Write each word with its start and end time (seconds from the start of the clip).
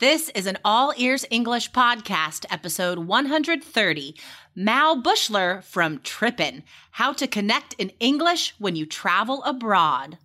This 0.00 0.28
is 0.30 0.46
an 0.46 0.58
All 0.64 0.92
Ears 0.96 1.24
English 1.30 1.70
podcast, 1.70 2.46
episode 2.50 2.98
130. 2.98 4.16
Mal 4.56 4.96
Bushler 4.96 5.62
from 5.62 6.00
Trippin' 6.00 6.64
How 6.90 7.12
to 7.12 7.28
Connect 7.28 7.74
in 7.74 7.92
English 8.00 8.56
When 8.58 8.74
You 8.74 8.86
Travel 8.86 9.44
Abroad. 9.44 10.18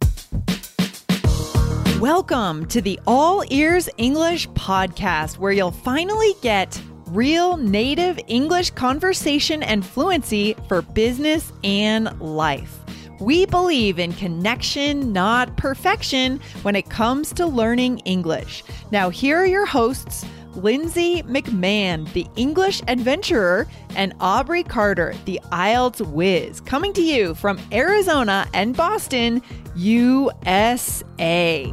Welcome 2.00 2.66
to 2.70 2.82
the 2.82 3.00
All 3.06 3.44
Ears 3.52 3.88
English 3.98 4.50
podcast, 4.50 5.38
where 5.38 5.52
you'll 5.52 5.70
finally 5.70 6.34
get 6.42 6.82
real 7.06 7.56
native 7.56 8.20
English 8.26 8.72
conversation 8.72 9.62
and 9.62 9.86
fluency 9.86 10.56
for 10.68 10.82
business 10.82 11.54
and 11.64 12.20
life. 12.20 12.80
We 13.20 13.46
believe 13.46 14.00
in 14.00 14.14
connection, 14.14 15.12
not 15.12 15.58
perfection, 15.58 16.40
when 16.62 16.76
it 16.76 16.90
comes 16.90 17.34
to 17.34 17.46
learning 17.46 18.00
English. 18.00 18.64
Now, 18.92 19.10
here 19.10 19.38
are 19.38 19.46
your 19.46 19.66
hosts. 19.66 20.26
Lindsay 20.56 21.22
McMahon, 21.24 22.12
the 22.14 22.26
English 22.36 22.82
adventurer, 22.88 23.68
and 23.96 24.14
Aubrey 24.20 24.64
Carter, 24.64 25.14
the 25.26 25.40
IELTS 25.52 26.02
whiz, 26.12 26.60
coming 26.62 26.92
to 26.94 27.04
you 27.04 27.36
from 27.36 27.60
Arizona 27.72 28.48
and 28.54 28.76
Boston, 28.76 29.42
USA. 29.76 31.72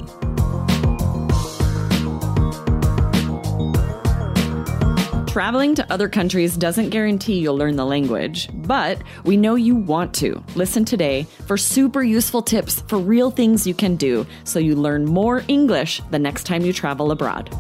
Traveling 5.37 5.75
to 5.75 5.93
other 5.93 6.09
countries 6.09 6.57
doesn't 6.57 6.89
guarantee 6.89 7.41
you'll 7.41 7.59
learn 7.59 7.77
the 7.77 7.85
language, 7.85 8.49
but 8.55 9.03
we 9.25 9.37
know 9.37 9.55
you 9.55 9.77
want 9.77 10.15
to. 10.15 10.43
Listen 10.55 10.83
today 10.83 11.25
for 11.45 11.59
super 11.59 12.03
useful 12.03 12.41
tips 12.41 12.81
for 12.89 12.97
real 12.97 13.31
things 13.31 13.67
you 13.67 13.75
can 13.75 13.97
do 13.97 14.27
so 14.45 14.59
you 14.59 14.75
learn 14.75 15.05
more 15.05 15.45
English 15.47 16.01
the 16.11 16.19
next 16.19 16.45
time 16.45 16.63
you 16.63 16.73
travel 16.73 17.11
abroad. 17.11 17.51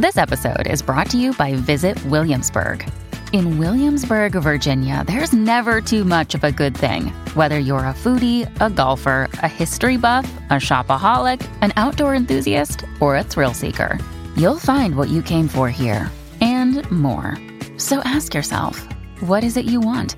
This 0.00 0.16
episode 0.16 0.66
is 0.66 0.82
brought 0.82 1.08
to 1.10 1.16
you 1.16 1.32
by 1.34 1.54
Visit 1.54 2.04
Williamsburg. 2.06 2.84
In 3.32 3.56
Williamsburg, 3.56 4.32
Virginia, 4.32 5.04
there's 5.06 5.32
never 5.32 5.80
too 5.80 6.04
much 6.04 6.34
of 6.34 6.44
a 6.44 6.52
good 6.52 6.76
thing. 6.76 7.06
Whether 7.32 7.58
you're 7.58 7.78
a 7.78 7.94
foodie, 7.94 8.46
a 8.60 8.68
golfer, 8.68 9.26
a 9.34 9.48
history 9.48 9.96
buff, 9.96 10.30
a 10.50 10.54
shopaholic, 10.54 11.40
an 11.62 11.72
outdoor 11.76 12.14
enthusiast, 12.14 12.84
or 13.00 13.16
a 13.16 13.24
thrill 13.24 13.54
seeker, 13.54 13.98
you'll 14.36 14.58
find 14.58 14.96
what 14.96 15.08
you 15.08 15.22
came 15.22 15.48
for 15.48 15.70
here 15.70 16.10
and 16.42 16.88
more. 16.90 17.38
So 17.78 18.00
ask 18.00 18.34
yourself, 18.34 18.86
what 19.20 19.42
is 19.44 19.56
it 19.56 19.64
you 19.64 19.80
want? 19.80 20.14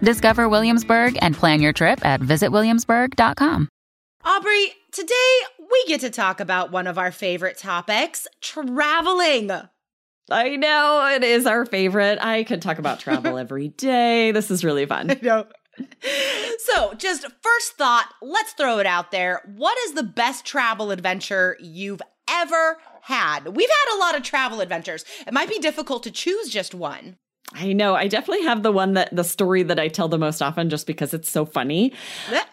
Discover 0.00 0.48
Williamsburg 0.48 1.18
and 1.20 1.34
plan 1.34 1.60
your 1.60 1.74
trip 1.74 2.02
at 2.02 2.20
visitwilliamsburg.com. 2.22 3.68
Aubrey, 4.24 4.72
today 4.90 5.38
we 5.70 5.84
get 5.86 6.00
to 6.00 6.08
talk 6.08 6.40
about 6.40 6.72
one 6.72 6.86
of 6.86 6.96
our 6.96 7.12
favorite 7.12 7.58
topics 7.58 8.26
traveling. 8.40 9.50
I 10.30 10.56
know 10.56 11.06
it 11.14 11.22
is 11.22 11.46
our 11.46 11.66
favorite. 11.66 12.18
I 12.20 12.44
could 12.44 12.62
talk 12.62 12.78
about 12.78 13.00
travel 13.00 13.38
every 13.38 13.68
day. 13.68 14.32
This 14.32 14.50
is 14.50 14.64
really 14.64 14.86
fun. 14.86 15.10
I 15.10 15.18
know. 15.22 15.46
So, 16.58 16.94
just 16.94 17.26
first 17.42 17.72
thought, 17.76 18.08
let's 18.22 18.52
throw 18.52 18.78
it 18.78 18.86
out 18.86 19.10
there. 19.10 19.42
What 19.56 19.76
is 19.86 19.92
the 19.92 20.02
best 20.02 20.44
travel 20.44 20.90
adventure 20.90 21.56
you've 21.60 22.00
ever 22.30 22.78
had? 23.02 23.54
We've 23.54 23.68
had 23.68 23.96
a 23.96 24.00
lot 24.00 24.16
of 24.16 24.22
travel 24.22 24.60
adventures. 24.60 25.04
It 25.26 25.34
might 25.34 25.48
be 25.48 25.58
difficult 25.58 26.04
to 26.04 26.10
choose 26.10 26.48
just 26.48 26.74
one. 26.74 27.16
I 27.52 27.72
know. 27.72 27.94
I 27.94 28.08
definitely 28.08 28.44
have 28.44 28.62
the 28.62 28.72
one 28.72 28.94
that 28.94 29.14
the 29.14 29.22
story 29.22 29.62
that 29.64 29.78
I 29.78 29.88
tell 29.88 30.08
the 30.08 30.18
most 30.18 30.42
often 30.42 30.70
just 30.70 30.86
because 30.86 31.14
it's 31.14 31.30
so 31.30 31.44
funny. 31.44 31.92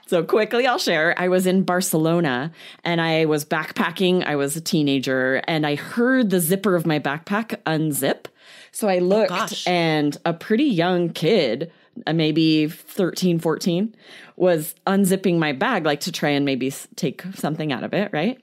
So 0.06 0.24
quickly 0.24 0.68
I'll 0.68 0.78
share. 0.78 1.16
I 1.18 1.28
was 1.28 1.48
in 1.48 1.64
Barcelona 1.64 2.52
and 2.84 3.02
I 3.02 3.26
was 3.26 3.46
backpacking. 3.46 4.26
I 4.26 4.36
was 4.36 4.56
a 4.56 4.62
teenager 4.62 5.42
and 5.48 5.66
I 5.66 5.76
heard 5.76 6.30
the 6.30 6.40
zipper 6.40 6.76
of 6.76 6.86
my 6.86 7.00
backpack 7.00 7.56
unzip. 7.66 8.26
So 8.72 8.88
I 8.88 9.00
looked 9.00 9.30
gosh. 9.30 9.66
and 9.68 10.18
a 10.26 10.34
pretty 10.34 10.66
young 10.66 11.10
kid, 11.10 11.72
uh, 12.06 12.14
maybe 12.14 12.68
13, 12.68 13.40
14, 13.40 13.96
was 14.36 14.76
unzipping 14.86 15.38
my 15.38 15.52
bag 15.52 15.86
like 15.86 16.02
to 16.02 16.12
try 16.12 16.30
and 16.30 16.46
maybe 16.46 16.72
take 16.96 17.24
something 17.36 17.72
out 17.72 17.84
of 17.84 17.94
it, 17.94 18.12
right? 18.14 18.40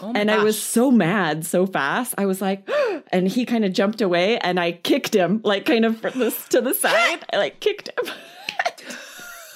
Oh 0.00 0.12
and 0.14 0.30
I 0.30 0.42
was 0.42 0.60
so 0.60 0.90
mad 0.90 1.44
so 1.44 1.66
fast. 1.66 2.14
I 2.18 2.26
was 2.26 2.40
like, 2.40 2.68
and 3.12 3.28
he 3.28 3.44
kind 3.44 3.64
of 3.64 3.72
jumped 3.72 4.00
away 4.00 4.38
and 4.38 4.58
I 4.60 4.72
kicked 4.72 5.14
him 5.14 5.40
like 5.44 5.64
kind 5.64 5.84
of 5.84 6.00
from 6.00 6.18
this 6.18 6.46
to 6.48 6.60
the 6.60 6.74
side. 6.74 7.24
I 7.32 7.36
like 7.36 7.60
kicked 7.60 7.88
him. 7.88 8.12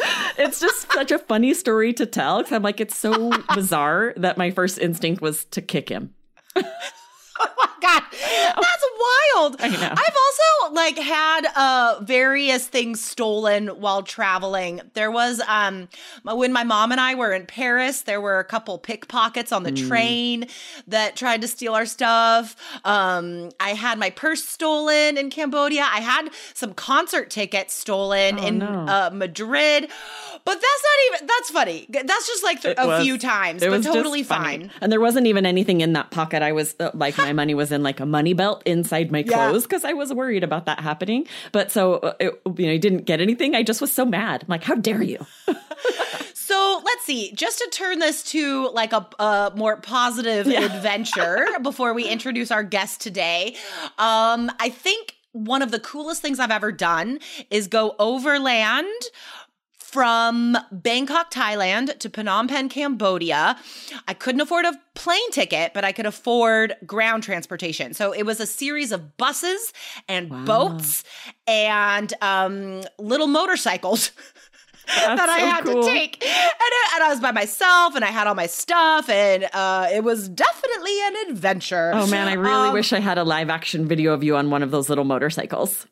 it's 0.38 0.60
just 0.60 0.92
such 0.92 1.10
a 1.10 1.18
funny 1.18 1.54
story 1.54 1.92
to 1.94 2.06
tell 2.06 2.38
because 2.38 2.52
I'm 2.52 2.62
like, 2.62 2.80
it's 2.80 2.96
so 2.96 3.30
bizarre 3.54 4.14
that 4.16 4.38
my 4.38 4.50
first 4.50 4.78
instinct 4.78 5.22
was 5.22 5.44
to 5.46 5.62
kick 5.62 5.88
him. 5.88 6.14
Oh 6.56 6.62
my 7.56 7.68
god, 7.80 8.02
that's 8.10 8.54
oh 8.56 8.71
wild. 9.34 9.56
I 9.60 9.68
know. 9.68 9.76
I've 9.90 10.16
also 10.16 10.74
like 10.74 10.98
had 10.98 11.42
uh 11.56 12.00
various 12.02 12.66
things 12.66 13.02
stolen 13.04 13.68
while 13.68 14.02
traveling. 14.02 14.80
There 14.94 15.10
was 15.10 15.40
um 15.48 15.88
when 16.24 16.52
my 16.52 16.64
mom 16.64 16.92
and 16.92 17.00
I 17.00 17.14
were 17.14 17.32
in 17.32 17.46
Paris, 17.46 18.02
there 18.02 18.20
were 18.20 18.38
a 18.38 18.44
couple 18.44 18.78
pickpockets 18.78 19.52
on 19.52 19.62
the 19.64 19.72
Mm. 19.72 19.88
train 19.88 20.46
that 20.86 21.16
tried 21.16 21.40
to 21.42 21.48
steal 21.48 21.74
our 21.74 21.86
stuff. 21.86 22.56
Um 22.84 23.50
I 23.60 23.70
had 23.70 23.98
my 23.98 24.10
purse 24.10 24.44
stolen 24.44 25.16
in 25.16 25.30
Cambodia. 25.30 25.82
I 25.90 26.00
had 26.00 26.28
some 26.54 26.74
concert 26.74 27.30
tickets 27.30 27.74
stolen 27.74 28.38
Oh, 28.38 28.46
in 28.46 28.58
no. 28.58 28.66
uh 28.88 29.10
Madrid. 29.12 29.88
But 30.44 30.54
that's 30.54 30.64
not 30.64 31.16
even 31.16 31.26
that's 31.28 31.50
funny. 31.50 31.86
That's 31.88 32.26
just 32.26 32.42
like 32.42 32.62
th- 32.62 32.74
a 32.78 32.86
was- 32.86 33.02
few 33.04 33.16
times, 33.18 33.62
it 33.62 33.70
but 33.70 33.82
totally 33.84 34.22
funny. 34.24 34.44
fine. 34.44 34.70
And 34.80 34.90
there 34.90 35.00
wasn't 35.00 35.26
even 35.28 35.46
anything 35.46 35.80
in 35.80 35.92
that 35.92 36.10
pocket. 36.10 36.42
I 36.42 36.50
was 36.52 36.74
uh, 36.80 36.90
like, 36.94 37.16
my 37.16 37.32
money 37.32 37.54
was 37.54 37.70
in 37.70 37.82
like 37.84 38.00
a 38.00 38.06
money 38.06 38.32
belt 38.32 38.62
inside 38.66 39.11
my 39.12 39.18
Yeah. 39.18 39.50
clothes 39.50 39.62
because 39.64 39.84
I 39.84 39.92
was 39.92 40.12
worried 40.12 40.42
about 40.42 40.66
that 40.66 40.80
happening. 40.80 41.26
But 41.52 41.70
so, 41.70 41.94
uh, 41.94 42.14
it, 42.18 42.40
you 42.56 42.66
know, 42.66 42.72
I 42.72 42.76
didn't 42.78 43.04
get 43.04 43.20
anything. 43.20 43.54
I 43.54 43.62
just 43.62 43.80
was 43.80 43.92
so 43.92 44.04
mad. 44.04 44.42
I'm 44.42 44.48
like, 44.48 44.64
how 44.64 44.74
dare 44.74 45.02
you? 45.02 45.24
So 46.34 46.82
let's 46.84 47.04
see, 47.04 47.32
just 47.32 47.58
to 47.58 47.70
turn 47.72 47.98
this 47.98 48.22
to 48.24 48.68
like 48.70 48.92
a, 48.92 49.06
a 49.18 49.52
more 49.56 49.76
positive 49.78 50.46
adventure 50.48 51.46
before 51.62 51.94
we 51.94 52.06
introduce 52.06 52.50
our 52.50 52.62
guest 52.62 53.00
today, 53.00 53.56
um, 53.96 54.50
I 54.60 54.68
think 54.68 55.16
one 55.32 55.62
of 55.62 55.70
the 55.70 55.80
coolest 55.80 56.20
things 56.20 56.38
I've 56.38 56.50
ever 56.50 56.70
done 56.70 57.20
is 57.50 57.68
go 57.68 57.94
overland 57.98 58.86
from 59.92 60.56
Bangkok, 60.72 61.30
Thailand 61.30 61.98
to 61.98 62.08
Phnom 62.08 62.48
Penh, 62.48 62.68
Cambodia. 62.70 63.56
I 64.08 64.14
couldn't 64.14 64.40
afford 64.40 64.64
a 64.64 64.72
plane 64.94 65.30
ticket, 65.32 65.72
but 65.74 65.84
I 65.84 65.92
could 65.92 66.06
afford 66.06 66.74
ground 66.86 67.22
transportation. 67.22 67.92
So 67.94 68.12
it 68.12 68.24
was 68.24 68.40
a 68.40 68.46
series 68.46 68.90
of 68.90 69.16
buses 69.18 69.72
and 70.08 70.30
boats 70.46 71.04
and 71.46 72.12
um, 72.22 72.82
little 72.98 73.26
motorcycles. 73.26 74.12
that 74.96 75.28
I 75.28 75.38
so 75.40 75.46
had 75.46 75.64
cool. 75.64 75.82
to 75.84 75.88
take. 75.88 76.22
And, 76.24 76.32
I- 76.32 76.92
and 76.96 77.04
I 77.04 77.08
was 77.10 77.20
by 77.20 77.30
myself 77.30 77.94
and 77.94 78.04
I 78.04 78.08
had 78.08 78.26
all 78.26 78.34
my 78.34 78.46
stuff 78.46 79.08
and 79.08 79.48
uh, 79.52 79.88
it 79.92 80.02
was 80.02 80.28
definitely 80.28 81.00
an 81.06 81.30
adventure. 81.30 81.92
Oh 81.94 82.06
man, 82.08 82.26
I 82.28 82.32
really 82.34 82.68
Um, 82.68 82.72
wish 82.72 82.92
I 82.92 82.98
had 82.98 83.16
a 83.16 83.22
live 83.24 83.48
action 83.48 83.86
video 83.86 84.12
of 84.12 84.24
you 84.24 84.36
on 84.36 84.50
one 84.50 84.62
of 84.62 84.70
those 84.72 84.88
little 84.88 85.04
motorcycles 85.04 85.86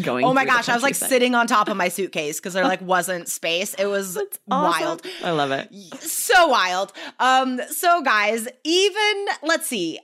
going. 0.00 0.24
Oh 0.24 0.32
my 0.32 0.44
gosh, 0.44 0.68
I 0.68 0.74
was 0.74 0.82
like 0.82 0.94
sitting 0.94 1.34
on 1.34 1.46
top 1.46 1.68
of 1.68 1.76
my 1.76 1.88
suitcase 1.96 2.38
because 2.40 2.54
there 2.54 2.64
like 2.64 2.80
wasn't 2.80 3.28
space. 3.28 3.74
It 3.74 3.86
was 3.86 4.16
Awesome. 4.50 4.82
wild. 4.86 5.06
I 5.22 5.30
love 5.32 5.50
it. 5.50 5.72
So 6.00 6.48
wild. 6.48 6.92
Um, 7.18 7.60
so 7.70 8.02
guys, 8.02 8.48
even 8.64 9.26
let's 9.42 9.66
see. 9.66 9.98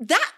That 0.00 0.32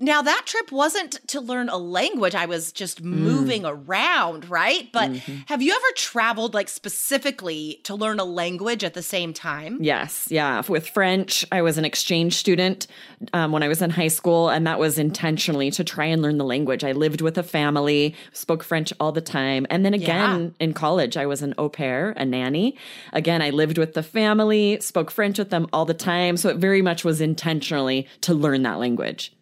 now 0.00 0.22
that 0.22 0.42
trip 0.46 0.70
wasn't 0.70 1.26
to 1.28 1.40
learn 1.40 1.68
a 1.68 1.76
language. 1.76 2.34
I 2.34 2.46
was 2.46 2.72
just 2.72 3.02
moving 3.02 3.64
around, 3.64 4.48
right? 4.48 4.90
But 4.92 5.10
have 5.46 5.60
you 5.60 5.72
ever 5.72 5.86
traveled 5.96 6.54
like 6.54 6.68
specifically 6.68 7.80
to 7.84 7.94
learn 7.94 8.20
a 8.20 8.24
language 8.24 8.84
at 8.84 8.94
the 8.94 9.02
same 9.02 9.32
time? 9.32 9.78
Yes, 9.80 10.28
yeah. 10.30 10.62
With 10.68 10.88
French, 10.88 11.44
I 11.50 11.62
was 11.62 11.78
an 11.78 11.84
exchange 11.84 12.34
student 12.34 12.86
um, 13.32 13.52
when 13.52 13.62
I 13.62 13.68
was 13.68 13.82
in 13.82 13.90
high 13.90 14.08
school, 14.08 14.48
and 14.48 14.66
that 14.66 14.78
was 14.78 14.98
intentionally 14.98 15.70
to 15.72 15.82
try 15.82 16.04
and 16.04 16.22
learn 16.22 16.38
the 16.38 16.44
language. 16.44 16.84
I 16.84 16.92
lived 16.92 17.20
with 17.20 17.36
a 17.36 17.42
family, 17.42 18.14
spoke 18.32 18.62
French 18.62 18.92
all 19.00 19.12
the 19.12 19.20
time. 19.20 19.66
And 19.70 19.84
then 19.84 19.94
again 19.94 20.54
in 20.60 20.72
college, 20.74 21.16
I 21.16 21.26
was 21.26 21.42
an 21.42 21.54
au 21.58 21.68
pair, 21.68 22.14
a 22.16 22.24
nanny. 22.24 22.76
Again, 23.12 23.42
I 23.42 23.50
lived 23.50 23.78
with 23.78 23.94
the 23.94 24.02
family, 24.02 24.78
spoke 24.80 25.10
French 25.10 25.38
with 25.38 25.50
them 25.50 25.66
all 25.72 25.84
the 25.84 25.94
time. 25.94 26.36
So 26.36 26.48
it 26.48 26.56
very 26.56 26.82
much 26.82 27.04
was 27.04 27.20
intentionally 27.20 28.06
to 28.22 28.34
learn 28.34 28.62
that 28.62 28.78
language. 28.78 29.32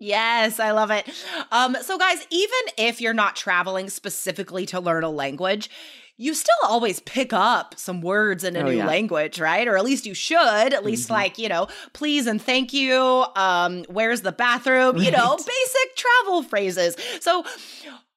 Yes, 0.00 0.60
I 0.60 0.72
love 0.72 0.90
it. 0.90 1.08
Um, 1.52 1.76
so, 1.82 1.96
guys, 1.98 2.26
even 2.30 2.58
if 2.76 3.00
you're 3.00 3.14
not 3.14 3.36
traveling 3.36 3.88
specifically 3.88 4.66
to 4.66 4.80
learn 4.80 5.04
a 5.04 5.10
language, 5.10 5.70
you 6.16 6.34
still 6.34 6.54
always 6.64 7.00
pick 7.00 7.32
up 7.32 7.74
some 7.78 8.00
words 8.00 8.44
in 8.44 8.54
a 8.54 8.60
Oh, 8.60 8.62
new 8.64 8.70
yeah. 8.72 8.78
Mm-hmm. 8.80 8.88
language, 8.88 9.40
right? 9.40 9.66
Or 9.66 9.76
at 9.76 9.84
least 9.84 10.06
you 10.06 10.14
should. 10.14 10.38
At 10.74 10.84
least, 10.84 11.10
like, 11.10 11.38
you 11.38 11.48
know, 11.48 11.68
please 11.92 12.26
and 12.26 12.40
thank 12.40 12.72
you. 12.72 13.24
Um, 13.34 13.84
where's 13.88 14.20
the 14.22 14.32
bathroom? 14.32 14.98
You 14.98 15.10
know, 15.10 15.36
basic 15.36 15.96
travel 15.96 16.42
phrases. 16.42 16.96
So, 17.20 17.44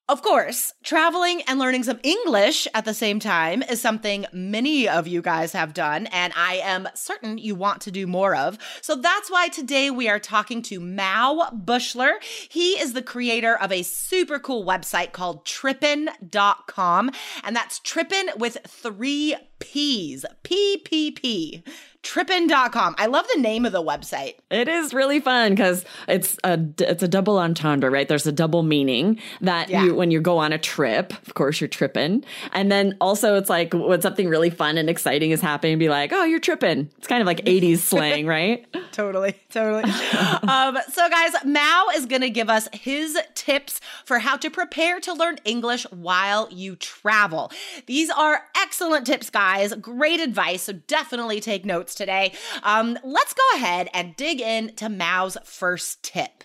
Of 0.10 0.22
course, 0.22 0.74
traveling 0.84 1.42
and 1.50 1.60
learning 1.60 1.84
some 1.84 2.00
English 2.02 2.66
at 2.74 2.86
the 2.86 2.94
same 2.94 3.20
time 3.20 3.62
is 3.62 3.82
something 3.82 4.26
many 4.32 4.88
of 4.88 5.06
you 5.06 5.22
guys 5.22 5.52
have 5.52 5.74
done, 5.74 6.08
and 6.08 6.32
I 6.34 6.62
am 6.64 6.88
certain 6.94 7.38
you 7.38 7.56
want 7.56 7.82
to 7.82 7.92
do 7.92 8.08
more 8.08 8.34
of. 8.34 8.58
So 8.82 8.96
that's 8.96 9.30
why 9.30 9.50
today 9.50 9.92
we 9.92 10.08
are 10.08 10.18
talking 10.18 10.62
to 10.62 10.80
Mao 10.80 11.50
Bushler. 11.52 12.22
He 12.48 12.80
is 12.80 12.94
the 12.94 13.02
creator 13.02 13.58
of 13.58 13.70
a 13.70 13.84
super 13.84 14.40
cool 14.40 14.66
website 14.66 15.12
called 15.12 15.46
tripppin.com, 15.46 17.12
and 17.44 17.54
that's 17.54 17.80
tripppin 17.80 18.30
with 18.38 18.60
three 18.66 19.36
P's. 19.60 20.26
P 20.44 20.78
P 20.86 21.12
P 21.12 21.64
tripppin.com. 22.08 22.96
I 22.98 23.08
love 23.08 23.26
the 23.36 23.42
name 23.42 23.66
of 23.66 23.74
the 23.74 23.84
website. 23.84 24.36
It 24.50 24.70
is 24.70 24.94
really 24.94 25.20
fun 25.20 25.52
because 25.52 25.84
it's 26.08 26.38
a 26.46 26.58
it's 26.80 27.04
a 27.04 27.08
double 27.08 27.38
entendre, 27.38 27.90
right? 27.90 28.08
There's 28.08 28.26
a 28.26 28.32
double 28.32 28.64
meaning 28.64 29.20
that 29.42 29.70
yeah. 29.70 29.84
you 29.84 29.94
when 29.94 30.10
you 30.10 30.22
go 30.22 30.38
on 30.38 30.54
a 30.54 30.58
trip, 30.58 31.12
of 31.28 31.34
course 31.34 31.60
you're 31.60 31.68
tripping, 31.68 32.24
and 32.54 32.72
then 32.72 32.96
also 33.02 33.36
it's 33.36 33.50
like 33.50 33.74
when 33.74 34.02
something 34.02 34.30
really 34.30 34.50
fun 34.50 34.78
and 34.78 34.90
exciting 34.90 35.32
is 35.32 35.42
happening, 35.42 35.78
be 35.78 35.90
like, 35.90 36.14
oh, 36.14 36.24
you're 36.24 36.40
tripping. 36.40 36.90
It's 36.98 37.08
kind 37.08 37.20
of 37.20 37.28
like 37.28 37.44
80s 37.44 37.78
slang, 37.80 38.26
right? 38.26 38.66
totally, 38.94 39.36
totally. 39.50 39.84
um, 40.48 40.78
so 40.90 41.10
guys, 41.10 41.34
Mao 41.44 41.88
is 41.96 42.06
going 42.06 42.22
to 42.22 42.30
give 42.30 42.50
us 42.50 42.70
his 42.72 43.18
tips 43.36 43.82
for 44.06 44.20
how 44.20 44.38
to 44.38 44.50
prepare 44.50 45.02
to 45.02 45.14
learn 45.14 45.40
English 45.44 45.84
while 45.92 46.48
you 46.52 46.78
travel. 46.78 47.52
These 47.86 48.10
are 48.10 48.44
excellent 48.56 49.06
tips, 49.06 49.30
guys. 49.30 49.74
Great 49.76 50.22
advice. 50.22 50.64
So 50.64 50.74
definitely 50.74 51.42
take 51.42 51.66
notes 51.66 51.97
today. 51.98 52.34
Um, 52.64 52.98
let's 53.04 53.34
go 53.34 53.44
ahead 53.56 53.90
and 53.94 54.16
dig 54.16 54.40
into 54.40 54.88
Mao's 54.88 55.38
first 55.44 56.04
tip. 56.04 56.44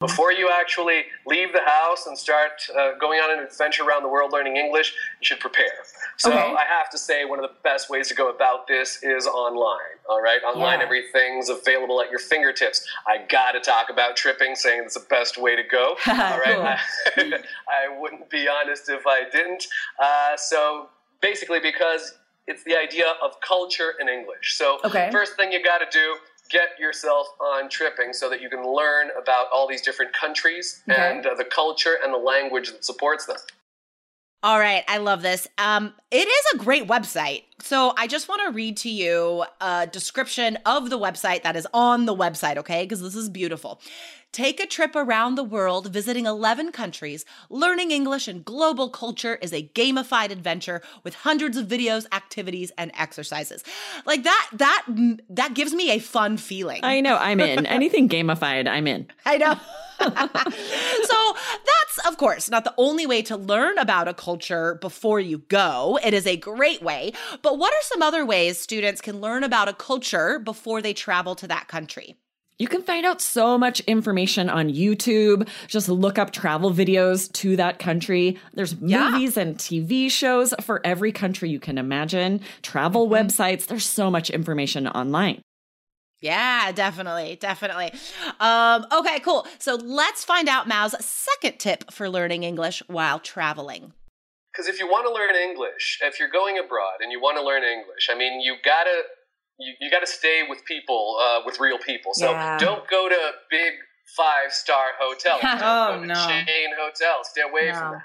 Before 0.00 0.30
you 0.30 0.48
actually 0.48 1.06
leave 1.26 1.52
the 1.52 1.62
house 1.66 2.06
and 2.06 2.16
start 2.16 2.52
uh, 2.78 2.92
going 3.00 3.18
on 3.18 3.36
an 3.36 3.44
adventure 3.44 3.82
around 3.82 4.04
the 4.04 4.08
world 4.08 4.32
learning 4.32 4.56
English, 4.56 4.94
you 5.20 5.24
should 5.24 5.40
prepare. 5.40 5.72
So 6.18 6.30
okay. 6.30 6.38
I 6.38 6.62
have 6.68 6.88
to 6.90 6.98
say, 6.98 7.24
one 7.24 7.40
of 7.40 7.42
the 7.42 7.56
best 7.64 7.90
ways 7.90 8.06
to 8.06 8.14
go 8.14 8.30
about 8.30 8.68
this 8.68 9.02
is 9.02 9.26
online. 9.26 9.98
All 10.08 10.22
right, 10.22 10.40
online, 10.44 10.78
yeah. 10.78 10.84
everything's 10.84 11.48
available 11.48 12.00
at 12.00 12.10
your 12.10 12.20
fingertips. 12.20 12.86
I 13.08 13.26
got 13.28 13.52
to 13.52 13.60
talk 13.60 13.90
about 13.90 14.14
tripping, 14.14 14.54
saying 14.54 14.82
it's 14.84 14.94
the 14.94 15.04
best 15.10 15.36
way 15.36 15.56
to 15.56 15.64
go. 15.64 15.96
all 16.06 16.14
right, 16.14 16.58
I, 16.58 16.78
I, 17.68 17.98
wouldn't 17.98 18.30
be 18.30 18.46
honest 18.48 18.88
if 18.88 19.04
I 19.04 19.28
didn't. 19.32 19.66
Uh, 20.00 20.36
so 20.36 20.90
basically, 21.20 21.58
because 21.58 22.17
it's 22.48 22.64
the 22.64 22.76
idea 22.76 23.04
of 23.22 23.40
culture 23.40 23.94
in 24.00 24.08
English. 24.08 24.56
So, 24.56 24.78
okay. 24.84 25.10
first 25.12 25.36
thing 25.36 25.52
you 25.52 25.62
got 25.62 25.78
to 25.78 25.86
do, 25.92 26.16
get 26.48 26.70
yourself 26.80 27.28
on 27.40 27.68
tripping 27.68 28.12
so 28.12 28.28
that 28.30 28.40
you 28.40 28.48
can 28.48 28.64
learn 28.66 29.10
about 29.20 29.46
all 29.52 29.68
these 29.68 29.82
different 29.82 30.12
countries 30.14 30.82
okay. 30.90 31.00
and 31.00 31.26
uh, 31.26 31.34
the 31.34 31.44
culture 31.44 31.98
and 32.02 32.12
the 32.12 32.18
language 32.18 32.72
that 32.72 32.84
supports 32.84 33.26
them. 33.26 33.36
All 34.40 34.58
right, 34.58 34.84
I 34.86 34.98
love 34.98 35.20
this. 35.22 35.48
Um, 35.58 35.92
it 36.12 36.28
is 36.28 36.44
a 36.54 36.58
great 36.58 36.86
website. 36.86 37.42
So 37.60 37.92
I 37.96 38.06
just 38.06 38.28
want 38.28 38.40
to 38.46 38.52
read 38.52 38.76
to 38.78 38.88
you 38.88 39.44
a 39.60 39.88
description 39.90 40.58
of 40.64 40.90
the 40.90 40.98
website 40.98 41.42
that 41.42 41.56
is 41.56 41.66
on 41.74 42.06
the 42.06 42.14
website, 42.14 42.56
okay? 42.56 42.84
Because 42.84 43.02
this 43.02 43.16
is 43.16 43.28
beautiful. 43.28 43.80
Take 44.30 44.60
a 44.60 44.66
trip 44.66 44.94
around 44.94 45.34
the 45.34 45.42
world, 45.42 45.88
visiting 45.88 46.24
11 46.26 46.70
countries. 46.70 47.24
Learning 47.50 47.90
English 47.90 48.28
and 48.28 48.44
global 48.44 48.90
culture 48.90 49.36
is 49.42 49.52
a 49.52 49.68
gamified 49.74 50.30
adventure 50.30 50.82
with 51.02 51.14
hundreds 51.14 51.56
of 51.56 51.66
videos, 51.66 52.06
activities, 52.12 52.70
and 52.78 52.92
exercises. 52.96 53.64
Like 54.06 54.22
that, 54.22 54.50
that, 54.52 54.84
that 55.30 55.54
gives 55.54 55.74
me 55.74 55.90
a 55.90 55.98
fun 55.98 56.36
feeling. 56.36 56.84
I 56.84 57.00
know, 57.00 57.16
I'm 57.16 57.40
in. 57.40 57.66
Anything 57.66 58.08
gamified, 58.08 58.68
I'm 58.68 58.86
in. 58.86 59.08
I 59.26 59.36
know. 59.38 59.54
so 60.00 60.06
that's, 60.06 61.77
of 62.08 62.16
course, 62.16 62.50
not 62.50 62.64
the 62.64 62.74
only 62.76 63.06
way 63.06 63.22
to 63.22 63.36
learn 63.36 63.78
about 63.78 64.08
a 64.08 64.14
culture 64.14 64.76
before 64.80 65.20
you 65.20 65.38
go. 65.48 65.98
It 66.02 66.14
is 66.14 66.26
a 66.26 66.36
great 66.36 66.82
way. 66.82 67.12
But 67.42 67.58
what 67.58 67.72
are 67.72 67.82
some 67.82 68.02
other 68.02 68.24
ways 68.24 68.58
students 68.58 69.00
can 69.00 69.20
learn 69.20 69.44
about 69.44 69.68
a 69.68 69.74
culture 69.74 70.38
before 70.38 70.82
they 70.82 70.94
travel 70.94 71.34
to 71.36 71.46
that 71.48 71.68
country? 71.68 72.16
You 72.58 72.66
can 72.66 72.82
find 72.82 73.06
out 73.06 73.20
so 73.20 73.56
much 73.56 73.78
information 73.80 74.50
on 74.50 74.68
YouTube. 74.68 75.48
Just 75.68 75.88
look 75.88 76.18
up 76.18 76.32
travel 76.32 76.72
videos 76.72 77.30
to 77.34 77.54
that 77.54 77.78
country. 77.78 78.36
There's 78.52 78.74
yeah. 78.80 79.10
movies 79.10 79.36
and 79.36 79.56
TV 79.56 80.10
shows 80.10 80.52
for 80.62 80.80
every 80.84 81.12
country 81.12 81.50
you 81.50 81.60
can 81.60 81.78
imagine, 81.78 82.40
travel 82.62 83.06
mm-hmm. 83.06 83.14
websites. 83.14 83.66
There's 83.66 83.86
so 83.86 84.10
much 84.10 84.28
information 84.30 84.88
online. 84.88 85.40
Yeah, 86.20 86.72
definitely, 86.72 87.36
definitely. 87.40 87.92
Um, 88.40 88.86
okay, 88.90 89.20
cool. 89.20 89.46
So 89.58 89.76
let's 89.76 90.24
find 90.24 90.48
out 90.48 90.66
Mao's 90.66 90.94
second 91.04 91.58
tip 91.58 91.92
for 91.92 92.08
learning 92.10 92.42
English 92.42 92.82
while 92.88 93.20
traveling. 93.20 93.92
Because 94.52 94.68
if 94.68 94.80
you 94.80 94.88
want 94.88 95.06
to 95.06 95.12
learn 95.12 95.36
English, 95.36 96.00
if 96.02 96.18
you're 96.18 96.30
going 96.30 96.58
abroad 96.58 96.98
and 97.00 97.12
you 97.12 97.20
want 97.20 97.38
to 97.38 97.44
learn 97.44 97.62
English, 97.62 98.08
I 98.10 98.16
mean, 98.16 98.40
you 98.40 98.56
gotta 98.64 99.02
you, 99.58 99.74
you 99.80 99.90
got 99.90 100.00
to 100.00 100.06
stay 100.06 100.42
with 100.48 100.64
people, 100.64 101.16
uh, 101.22 101.40
with 101.44 101.60
real 101.60 101.78
people. 101.78 102.14
So 102.14 102.30
yeah. 102.30 102.58
don't 102.58 102.88
go 102.88 103.08
to 103.08 103.32
big 103.50 103.74
five 104.16 104.52
star 104.52 104.86
hotels. 104.98 105.40
oh 105.44 106.02
no, 106.04 106.14
chain 106.14 106.70
hotels. 106.78 107.28
Stay 107.30 107.42
away 107.42 107.68
no. 107.72 107.78
from 107.78 107.92
that. 107.92 108.02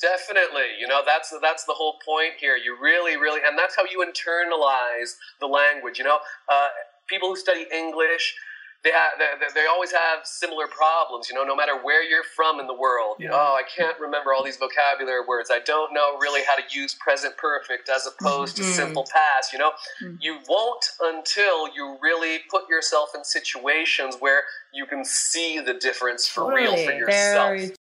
Definitely, 0.00 0.80
you 0.80 0.88
know 0.88 1.02
that's 1.04 1.32
that's 1.42 1.64
the 1.64 1.74
whole 1.74 1.98
point 2.04 2.32
here. 2.40 2.56
You 2.56 2.76
really, 2.80 3.16
really, 3.16 3.40
and 3.46 3.58
that's 3.58 3.76
how 3.76 3.82
you 3.84 4.04
internalize 4.04 5.16
the 5.40 5.46
language. 5.46 5.98
You 5.98 6.04
know, 6.04 6.18
uh, 6.48 6.68
people 7.08 7.28
who 7.28 7.36
study 7.36 7.66
English 7.72 8.34
they 8.82 8.90
have 8.90 9.12
they, 9.18 9.60
they 9.60 9.66
always 9.66 9.92
have 9.92 10.24
similar 10.24 10.66
problems 10.66 11.28
you 11.28 11.34
know 11.34 11.44
no 11.44 11.54
matter 11.54 11.76
where 11.82 12.02
you're 12.02 12.24
from 12.34 12.60
in 12.60 12.66
the 12.66 12.74
world 12.74 13.16
yeah. 13.18 13.30
oh 13.32 13.56
i 13.58 13.62
can't 13.76 13.98
remember 14.00 14.32
all 14.32 14.44
these 14.44 14.56
vocabulary 14.56 15.20
words 15.26 15.50
i 15.50 15.58
don't 15.60 15.92
know 15.92 16.16
really 16.18 16.42
how 16.46 16.54
to 16.54 16.62
use 16.70 16.94
present 16.94 17.36
perfect 17.36 17.88
as 17.88 18.06
opposed 18.06 18.56
mm-hmm. 18.56 18.66
to 18.66 18.74
simple 18.74 19.06
past 19.12 19.52
you 19.52 19.58
know 19.58 19.70
mm-hmm. 20.02 20.14
you 20.20 20.38
won't 20.48 20.84
until 21.02 21.72
you 21.74 21.96
really 22.02 22.38
put 22.50 22.68
yourself 22.68 23.10
in 23.14 23.24
situations 23.24 24.16
where 24.20 24.42
you 24.72 24.86
can 24.86 25.04
see 25.04 25.60
the 25.60 25.74
difference 25.74 26.26
for 26.26 26.54
real 26.54 26.76
for 26.76 26.92
yourself 26.92 27.50
Very 27.50 27.72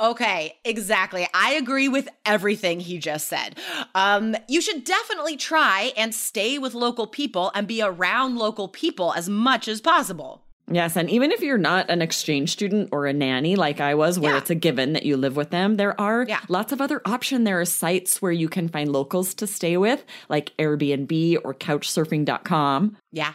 Okay, 0.00 0.56
exactly. 0.64 1.26
I 1.34 1.54
agree 1.54 1.88
with 1.88 2.08
everything 2.24 2.78
he 2.78 2.98
just 2.98 3.26
said. 3.28 3.58
Um, 3.94 4.36
you 4.48 4.60
should 4.60 4.84
definitely 4.84 5.36
try 5.36 5.92
and 5.96 6.14
stay 6.14 6.58
with 6.58 6.74
local 6.74 7.06
people 7.06 7.50
and 7.54 7.66
be 7.66 7.82
around 7.82 8.36
local 8.36 8.68
people 8.68 9.12
as 9.14 9.28
much 9.28 9.66
as 9.66 9.80
possible. 9.80 10.44
Yes, 10.70 10.96
and 10.96 11.08
even 11.08 11.32
if 11.32 11.40
you're 11.40 11.58
not 11.58 11.88
an 11.88 12.02
exchange 12.02 12.50
student 12.50 12.90
or 12.92 13.06
a 13.06 13.12
nanny 13.12 13.56
like 13.56 13.80
I 13.80 13.94
was, 13.94 14.18
where 14.18 14.32
yeah. 14.32 14.38
it's 14.38 14.50
a 14.50 14.54
given 14.54 14.92
that 14.92 15.04
you 15.04 15.16
live 15.16 15.34
with 15.34 15.50
them, 15.50 15.76
there 15.76 15.98
are 16.00 16.26
yeah. 16.28 16.40
lots 16.48 16.72
of 16.72 16.80
other 16.80 17.00
options. 17.06 17.44
There 17.44 17.60
are 17.60 17.64
sites 17.64 18.20
where 18.20 18.32
you 18.32 18.48
can 18.48 18.68
find 18.68 18.92
locals 18.92 19.34
to 19.34 19.46
stay 19.46 19.76
with, 19.78 20.04
like 20.28 20.54
Airbnb 20.58 21.38
or 21.42 21.54
Couchsurfing.com. 21.54 22.96
Yeah. 23.12 23.32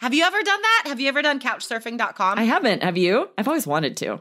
Have 0.00 0.14
you 0.14 0.24
ever 0.24 0.42
done 0.42 0.62
that? 0.62 0.84
Have 0.86 1.00
you 1.00 1.08
ever 1.08 1.22
done 1.22 1.38
Couchsurfing.com? 1.38 2.38
I 2.38 2.44
haven't. 2.44 2.82
Have 2.82 2.96
you? 2.96 3.28
I've 3.36 3.48
always 3.48 3.66
wanted 3.66 3.96
to. 3.98 4.20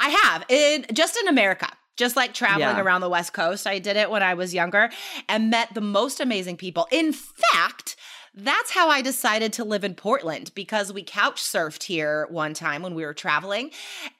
I 0.00 0.08
have 0.10 0.44
in 0.48 0.86
just 0.92 1.16
in 1.16 1.28
America. 1.28 1.68
Just 1.96 2.14
like 2.14 2.34
traveling 2.34 2.76
yeah. 2.76 2.82
around 2.82 3.00
the 3.00 3.08
West 3.08 3.32
Coast, 3.32 3.66
I 3.66 3.78
did 3.78 3.96
it 3.96 4.10
when 4.10 4.22
I 4.22 4.34
was 4.34 4.52
younger 4.52 4.90
and 5.30 5.48
met 5.48 5.72
the 5.72 5.80
most 5.80 6.20
amazing 6.20 6.58
people. 6.58 6.86
In 6.92 7.14
fact, 7.14 7.96
that's 8.38 8.70
how 8.70 8.90
I 8.90 9.00
decided 9.00 9.54
to 9.54 9.64
live 9.64 9.82
in 9.82 9.94
Portland 9.94 10.50
because 10.54 10.92
we 10.92 11.02
couch 11.02 11.42
surfed 11.42 11.84
here 11.84 12.26
one 12.28 12.52
time 12.52 12.82
when 12.82 12.94
we 12.94 13.02
were 13.06 13.14
traveling 13.14 13.70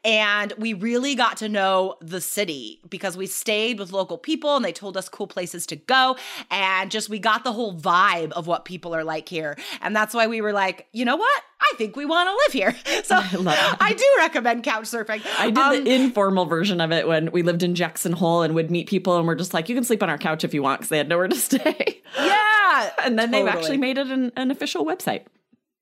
and 0.06 0.54
we 0.56 0.72
really 0.72 1.14
got 1.14 1.36
to 1.38 1.50
know 1.50 1.96
the 2.00 2.22
city 2.22 2.80
because 2.88 3.14
we 3.18 3.26
stayed 3.26 3.78
with 3.78 3.92
local 3.92 4.16
people 4.16 4.56
and 4.56 4.64
they 4.64 4.72
told 4.72 4.96
us 4.96 5.10
cool 5.10 5.26
places 5.26 5.66
to 5.66 5.76
go 5.76 6.16
and 6.50 6.90
just 6.90 7.10
we 7.10 7.18
got 7.18 7.44
the 7.44 7.52
whole 7.52 7.78
vibe 7.78 8.32
of 8.32 8.46
what 8.46 8.64
people 8.64 8.94
are 8.94 9.04
like 9.04 9.28
here. 9.28 9.54
And 9.82 9.94
that's 9.94 10.14
why 10.14 10.26
we 10.26 10.40
were 10.40 10.54
like, 10.54 10.86
you 10.92 11.04
know 11.04 11.16
what? 11.16 11.42
I 11.60 11.76
think 11.76 11.96
we 11.96 12.04
want 12.04 12.28
to 12.28 12.32
live 12.32 12.52
here. 12.52 12.76
So 13.06 13.14
I, 13.14 13.76
I, 13.80 13.92
do 13.92 14.04
recommend 14.18 14.64
couch 14.64 14.84
surfing. 14.84 15.24
I 15.38 15.50
did 15.50 15.58
um, 15.58 15.84
the 15.84 15.92
informal 15.92 16.44
version 16.46 16.80
of 16.80 16.90
it 16.90 17.06
when 17.06 17.30
we 17.30 17.42
lived 17.42 17.62
in 17.62 17.76
Jackson 17.76 18.12
Hole 18.12 18.42
and 18.42 18.52
would 18.56 18.68
meet 18.68 18.88
people 18.88 19.16
and 19.16 19.28
we're 19.28 19.36
just 19.36 19.54
like, 19.54 19.68
you 19.68 19.76
can 19.76 19.84
sleep 19.84 20.02
on 20.02 20.10
our 20.10 20.18
couch 20.18 20.42
if 20.42 20.52
you 20.52 20.60
want 20.60 20.80
because 20.80 20.88
they 20.88 20.98
had 20.98 21.08
nowhere 21.08 21.28
to 21.28 21.36
stay. 21.36 22.02
Yeah. 22.18 22.90
and 23.04 23.16
then 23.16 23.30
totally. 23.30 23.44
they've 23.44 23.54
actually 23.54 23.76
made 23.76 23.96
it 23.96 24.08
an, 24.08 24.32
an 24.34 24.50
official 24.50 24.84
website. 24.84 25.26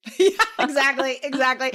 yeah, 0.19 0.29
exactly, 0.59 1.19
exactly. 1.23 1.73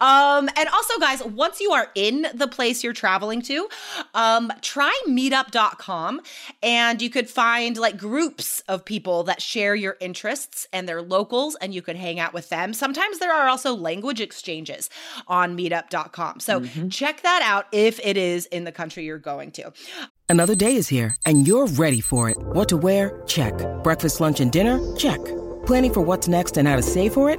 Um, 0.00 0.48
and 0.56 0.68
also, 0.68 0.98
guys, 0.98 1.22
once 1.22 1.60
you 1.60 1.72
are 1.72 1.90
in 1.94 2.26
the 2.34 2.48
place 2.48 2.82
you're 2.82 2.92
traveling 2.92 3.42
to, 3.42 3.68
um, 4.14 4.52
try 4.62 4.98
meetup.com 5.06 6.20
and 6.62 7.02
you 7.02 7.10
could 7.10 7.28
find 7.28 7.76
like 7.76 7.98
groups 7.98 8.60
of 8.68 8.84
people 8.84 9.24
that 9.24 9.42
share 9.42 9.74
your 9.74 9.96
interests 10.00 10.66
and 10.72 10.88
they're 10.88 11.02
locals 11.02 11.54
and 11.56 11.74
you 11.74 11.82
could 11.82 11.96
hang 11.96 12.18
out 12.18 12.32
with 12.32 12.48
them. 12.48 12.72
Sometimes 12.72 13.18
there 13.18 13.32
are 13.32 13.48
also 13.48 13.74
language 13.74 14.20
exchanges 14.20 14.88
on 15.28 15.56
meetup.com. 15.56 16.40
So 16.40 16.60
mm-hmm. 16.60 16.88
check 16.88 17.22
that 17.22 17.42
out 17.42 17.66
if 17.72 18.00
it 18.02 18.16
is 18.16 18.46
in 18.46 18.64
the 18.64 18.72
country 18.72 19.04
you're 19.04 19.18
going 19.18 19.50
to. 19.52 19.72
Another 20.28 20.54
day 20.54 20.76
is 20.76 20.88
here 20.88 21.14
and 21.26 21.46
you're 21.46 21.66
ready 21.66 22.00
for 22.00 22.30
it. 22.30 22.38
What 22.38 22.68
to 22.70 22.76
wear? 22.76 23.22
Check. 23.26 23.54
Breakfast, 23.82 24.20
lunch, 24.20 24.40
and 24.40 24.50
dinner? 24.50 24.80
Check. 24.96 25.22
Planning 25.66 25.92
for 25.92 26.00
what's 26.00 26.26
next 26.26 26.56
and 26.56 26.66
how 26.66 26.76
to 26.76 26.82
save 26.82 27.12
for 27.12 27.28
it? 27.28 27.38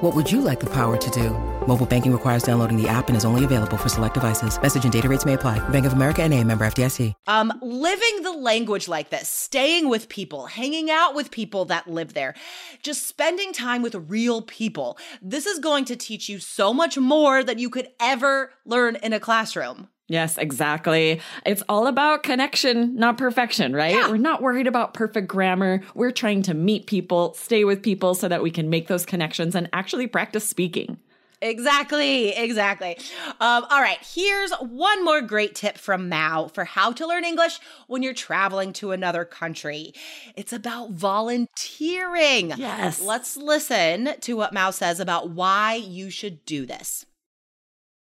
What 0.00 0.14
would 0.14 0.30
you 0.30 0.40
like 0.40 0.60
the 0.60 0.70
power 0.70 0.96
to 0.96 1.10
do? 1.10 1.30
Mobile 1.66 1.84
banking 1.84 2.12
requires 2.12 2.44
downloading 2.44 2.80
the 2.80 2.88
app 2.88 3.08
and 3.08 3.16
is 3.16 3.24
only 3.24 3.44
available 3.44 3.76
for 3.76 3.88
select 3.88 4.14
devices. 4.14 4.62
Message 4.62 4.84
and 4.84 4.92
data 4.92 5.08
rates 5.08 5.26
may 5.26 5.34
apply. 5.34 5.58
Bank 5.70 5.86
of 5.86 5.92
America 5.92 6.22
and 6.22 6.32
a 6.32 6.44
member 6.44 6.64
FDIC. 6.64 7.14
Um, 7.26 7.52
living 7.60 8.22
the 8.22 8.30
language 8.30 8.86
like 8.86 9.10
this, 9.10 9.28
staying 9.28 9.88
with 9.88 10.08
people, 10.08 10.46
hanging 10.46 10.88
out 10.88 11.16
with 11.16 11.32
people 11.32 11.64
that 11.64 11.90
live 11.90 12.14
there, 12.14 12.36
just 12.80 13.08
spending 13.08 13.52
time 13.52 13.82
with 13.82 13.96
real 13.96 14.40
people. 14.40 14.98
This 15.20 15.46
is 15.46 15.58
going 15.58 15.84
to 15.86 15.96
teach 15.96 16.28
you 16.28 16.38
so 16.38 16.72
much 16.72 16.96
more 16.96 17.42
than 17.42 17.58
you 17.58 17.68
could 17.68 17.88
ever 17.98 18.52
learn 18.64 18.94
in 19.02 19.12
a 19.12 19.18
classroom. 19.18 19.88
Yes, 20.08 20.38
exactly. 20.38 21.20
It's 21.44 21.62
all 21.68 21.86
about 21.86 22.22
connection, 22.22 22.96
not 22.96 23.18
perfection, 23.18 23.74
right? 23.74 23.94
Yeah. 23.94 24.08
We're 24.08 24.16
not 24.16 24.40
worried 24.40 24.66
about 24.66 24.94
perfect 24.94 25.28
grammar. 25.28 25.82
We're 25.94 26.12
trying 26.12 26.42
to 26.44 26.54
meet 26.54 26.86
people, 26.86 27.34
stay 27.34 27.64
with 27.64 27.82
people 27.82 28.14
so 28.14 28.26
that 28.26 28.42
we 28.42 28.50
can 28.50 28.70
make 28.70 28.88
those 28.88 29.04
connections 29.04 29.54
and 29.54 29.68
actually 29.74 30.06
practice 30.06 30.48
speaking. 30.48 30.98
Exactly, 31.40 32.30
exactly. 32.30 32.98
Um, 33.40 33.64
all 33.70 33.80
right, 33.80 33.98
here's 34.14 34.50
one 34.54 35.04
more 35.04 35.20
great 35.20 35.54
tip 35.54 35.78
from 35.78 36.08
Mao 36.08 36.48
for 36.48 36.64
how 36.64 36.90
to 36.92 37.06
learn 37.06 37.24
English 37.24 37.60
when 37.86 38.02
you're 38.02 38.14
traveling 38.14 38.72
to 38.74 38.90
another 38.90 39.24
country. 39.24 39.92
It's 40.36 40.52
about 40.52 40.90
volunteering. 40.90 42.54
Yes. 42.56 43.00
Let's 43.00 43.36
listen 43.36 44.14
to 44.22 44.36
what 44.36 44.52
Mao 44.52 44.70
says 44.70 44.98
about 44.98 45.30
why 45.30 45.74
you 45.74 46.10
should 46.10 46.44
do 46.44 46.66
this 46.66 47.06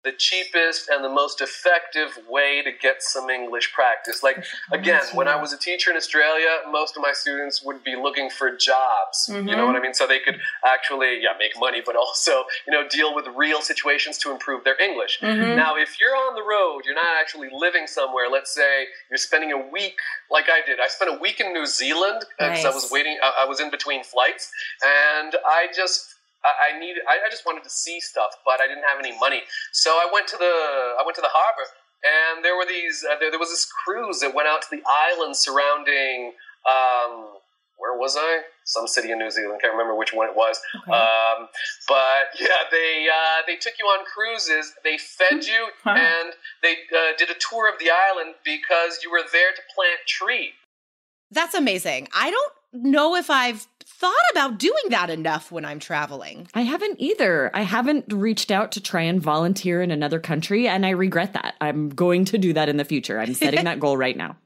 the 0.05 0.13
cheapest 0.13 0.87
and 0.87 1.03
the 1.03 1.09
most 1.09 1.41
effective 1.41 2.17
way 2.29 2.61
to 2.63 2.71
get 2.71 3.01
some 3.01 3.29
English 3.29 3.73
practice. 3.73 4.23
Like, 4.23 4.45
again, 4.71 5.01
when 5.13 5.27
I 5.27 5.35
was 5.35 5.51
a 5.51 5.57
teacher 5.57 5.89
in 5.89 5.97
Australia, 5.97 6.47
most 6.71 6.95
of 6.95 7.01
my 7.01 7.11
students 7.11 7.63
would 7.63 7.83
be 7.83 7.95
looking 7.95 8.29
for 8.29 8.55
jobs. 8.55 9.27
Mm-hmm. 9.27 9.47
You 9.49 9.55
know 9.55 9.63
mm-hmm. 9.63 9.73
what 9.73 9.75
I 9.75 9.81
mean? 9.81 9.93
So 9.93 10.07
they 10.07 10.19
could 10.19 10.39
actually, 10.63 11.21
yeah, 11.21 11.33
make 11.37 11.53
money, 11.59 11.81
but 11.83 11.95
also, 11.95 12.45
you 12.67 12.71
know, 12.71 12.87
deal 12.87 13.15
with 13.15 13.25
real 13.35 13.61
situations 13.61 14.17
to 14.19 14.31
improve 14.31 14.63
their 14.63 14.79
English. 14.79 15.19
Mm-hmm. 15.21 15.55
Now, 15.55 15.75
if 15.75 15.97
you're 15.99 16.15
on 16.15 16.35
the 16.35 16.43
road, 16.43 16.83
you're 16.85 16.95
not 16.95 17.17
actually 17.19 17.49
living 17.51 17.87
somewhere, 17.87 18.29
let's 18.31 18.53
say 18.53 18.85
you're 19.09 19.17
spending 19.17 19.51
a 19.51 19.57
week 19.71 19.97
like 20.29 20.45
I 20.49 20.65
did. 20.65 20.79
I 20.79 20.87
spent 20.87 21.11
a 21.15 21.19
week 21.19 21.39
in 21.39 21.51
New 21.51 21.65
Zealand 21.65 22.25
because 22.37 22.63
nice. 22.63 22.65
I 22.65 22.69
was 22.69 22.89
waiting, 22.91 23.17
I 23.21 23.45
was 23.45 23.59
in 23.59 23.71
between 23.71 24.03
flights, 24.03 24.51
and 24.83 25.35
I 25.45 25.67
just 25.75 26.14
I, 26.45 26.75
I 26.75 26.79
needed. 26.79 27.03
I, 27.09 27.25
I 27.25 27.29
just 27.29 27.45
wanted 27.45 27.63
to 27.63 27.69
see 27.69 27.99
stuff, 27.99 28.37
but 28.45 28.61
I 28.61 28.67
didn't 28.67 28.85
have 28.87 28.99
any 28.99 29.17
money. 29.17 29.41
So 29.71 29.91
I 29.91 30.07
went 30.11 30.27
to 30.29 30.37
the 30.37 30.45
I 30.45 31.03
went 31.03 31.15
to 31.15 31.25
the 31.25 31.33
harbor, 31.33 31.67
and 32.05 32.45
there 32.45 32.55
were 32.55 32.65
these. 32.65 33.03
Uh, 33.03 33.17
there, 33.19 33.31
there 33.31 33.39
was 33.39 33.49
this 33.49 33.65
cruise 33.65 34.19
that 34.19 34.33
went 34.33 34.47
out 34.47 34.61
to 34.63 34.67
the 34.71 34.83
islands 34.85 35.39
surrounding. 35.39 36.33
Um, 36.69 37.41
where 37.77 37.97
was 37.97 38.15
I? 38.17 38.41
Some 38.63 38.87
city 38.87 39.11
in 39.11 39.19
New 39.19 39.29
Zealand. 39.29 39.59
Can't 39.61 39.73
remember 39.73 39.95
which 39.95 40.13
one 40.13 40.29
it 40.29 40.35
was. 40.35 40.59
Okay. 40.75 40.91
Um, 40.91 41.49
but 41.87 42.31
yeah, 42.39 42.69
they 42.71 43.07
uh, 43.11 43.41
they 43.47 43.55
took 43.55 43.73
you 43.79 43.85
on 43.85 44.05
cruises. 44.05 44.73
They 44.83 44.97
fed 44.97 45.43
you, 45.43 45.67
and 45.85 46.33
they 46.61 46.75
uh, 46.95 47.17
did 47.17 47.29
a 47.29 47.35
tour 47.39 47.67
of 47.71 47.79
the 47.79 47.89
island 47.91 48.35
because 48.45 48.99
you 49.03 49.11
were 49.11 49.23
there 49.31 49.51
to 49.51 49.61
plant 49.75 49.99
trees. 50.07 50.53
That's 51.31 51.55
amazing. 51.55 52.07
I 52.13 52.31
don't 52.31 52.53
know 52.73 53.15
if 53.15 53.29
I've 53.29 53.67
thought 53.85 54.13
about 54.31 54.57
doing 54.57 54.89
that 54.89 55.09
enough 55.09 55.51
when 55.51 55.65
I'm 55.65 55.79
traveling. 55.79 56.47
I 56.53 56.61
haven't 56.61 56.99
either. 56.99 57.51
I 57.53 57.61
haven't 57.61 58.11
reached 58.11 58.51
out 58.51 58.71
to 58.73 58.81
try 58.81 59.01
and 59.01 59.21
volunteer 59.21 59.81
in 59.81 59.91
another 59.91 60.19
country, 60.19 60.67
and 60.67 60.85
I 60.85 60.89
regret 60.89 61.33
that. 61.33 61.55
I'm 61.61 61.89
going 61.89 62.25
to 62.25 62.37
do 62.37 62.53
that 62.53 62.69
in 62.69 62.77
the 62.77 62.85
future. 62.85 63.19
I'm 63.19 63.33
setting 63.33 63.65
that 63.65 63.79
goal 63.81 63.97
right 63.97 64.17
now. 64.17 64.37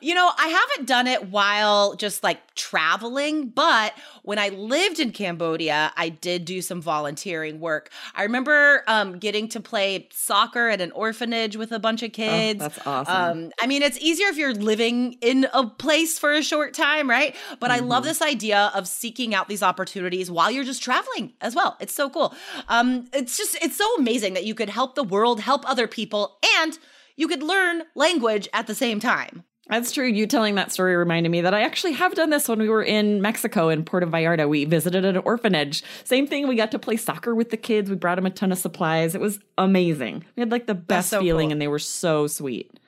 You 0.00 0.14
know, 0.14 0.30
I 0.36 0.48
haven't 0.48 0.86
done 0.86 1.06
it 1.06 1.30
while 1.30 1.94
just 1.94 2.22
like 2.22 2.54
traveling, 2.54 3.48
but 3.48 3.94
when 4.22 4.38
I 4.38 4.50
lived 4.50 5.00
in 5.00 5.10
Cambodia, 5.12 5.92
I 5.96 6.10
did 6.10 6.44
do 6.44 6.60
some 6.60 6.82
volunteering 6.82 7.60
work. 7.60 7.90
I 8.14 8.24
remember 8.24 8.82
um, 8.86 9.18
getting 9.18 9.48
to 9.48 9.60
play 9.60 10.08
soccer 10.12 10.68
at 10.68 10.80
an 10.80 10.92
orphanage 10.92 11.56
with 11.56 11.72
a 11.72 11.78
bunch 11.78 12.02
of 12.02 12.10
oh, 12.10 12.12
kids. 12.12 12.60
Oh, 12.62 12.68
that's 12.68 12.86
awesome. 12.86 13.14
Um, 13.14 13.52
I 13.60 13.66
mean, 13.66 13.82
it's 13.82 13.98
easier 13.98 14.26
if 14.28 14.36
you're 14.36 14.54
living 14.54 15.14
in 15.20 15.46
a 15.52 15.66
place 15.66 16.18
for 16.18 16.32
a 16.32 16.42
short 16.42 16.74
time, 16.74 17.08
right? 17.08 17.34
But 17.58 17.70
mm-hmm. 17.70 17.84
I 17.84 17.86
love 17.86 18.02
mm-hmm. 18.02 18.08
this 18.08 18.22
idea 18.22 18.70
of 18.74 18.86
seeking 18.86 19.34
out 19.34 19.48
these 19.48 19.62
opportunities 19.62 20.30
while 20.30 20.50
you're 20.50 20.64
just 20.64 20.82
traveling 20.82 21.32
as 21.40 21.54
well. 21.54 21.76
It's 21.80 21.94
so 21.94 22.10
cool. 22.10 22.34
Um, 22.68 23.08
it's 23.12 23.36
just, 23.36 23.56
it's 23.62 23.76
so 23.76 23.94
amazing 23.96 24.34
that 24.34 24.44
you 24.44 24.54
could 24.54 24.68
help 24.68 24.94
the 24.94 25.04
world, 25.04 25.40
help 25.40 25.68
other 25.68 25.86
people, 25.86 26.38
and 26.58 26.78
you 27.18 27.28
could 27.28 27.42
learn 27.42 27.82
language 27.94 28.48
at 28.54 28.66
the 28.66 28.74
same 28.74 29.00
time. 29.00 29.44
That's 29.68 29.92
true. 29.92 30.06
You 30.06 30.26
telling 30.26 30.54
that 30.54 30.72
story 30.72 30.96
reminded 30.96 31.28
me 31.28 31.42
that 31.42 31.52
I 31.52 31.60
actually 31.60 31.92
have 31.92 32.14
done 32.14 32.30
this 32.30 32.48
when 32.48 32.58
we 32.58 32.70
were 32.70 32.82
in 32.82 33.20
Mexico 33.20 33.68
in 33.68 33.84
Puerto 33.84 34.06
Vallarta. 34.06 34.48
We 34.48 34.64
visited 34.64 35.04
an 35.04 35.18
orphanage. 35.18 35.84
Same 36.04 36.26
thing. 36.26 36.48
We 36.48 36.56
got 36.56 36.70
to 36.70 36.78
play 36.78 36.96
soccer 36.96 37.34
with 37.34 37.50
the 37.50 37.58
kids. 37.58 37.90
We 37.90 37.96
brought 37.96 38.14
them 38.14 38.24
a 38.24 38.30
ton 38.30 38.50
of 38.50 38.56
supplies. 38.56 39.14
It 39.14 39.20
was 39.20 39.40
amazing. 39.58 40.24
We 40.36 40.40
had 40.40 40.50
like 40.50 40.66
the 40.66 40.74
best 40.74 41.10
so 41.10 41.20
feeling, 41.20 41.48
cool. 41.48 41.52
and 41.52 41.60
they 41.60 41.68
were 41.68 41.78
so 41.78 42.26
sweet. 42.26 42.80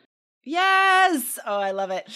Yes. 0.42 1.38
Oh, 1.46 1.60
I 1.60 1.72
love 1.72 1.90
it. 1.90 2.08